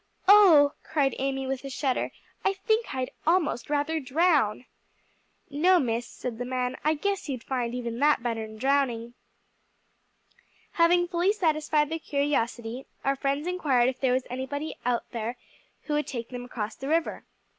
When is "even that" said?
7.75-8.23